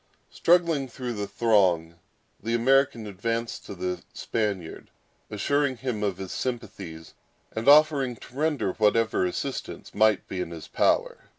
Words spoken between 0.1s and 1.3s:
Struggling through the